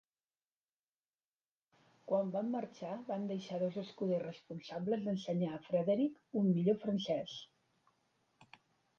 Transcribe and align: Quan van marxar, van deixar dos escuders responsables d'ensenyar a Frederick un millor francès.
Quan 2.11 2.31
van 2.35 2.47
marxar, 2.53 2.93
van 3.09 3.27
deixar 3.31 3.59
dos 3.63 3.77
escuders 3.81 4.23
responsables 4.29 5.03
d'ensenyar 5.09 5.51
a 5.57 5.59
Frederick 5.67 6.41
un 6.41 6.49
millor 6.55 6.79
francès. 6.85 7.37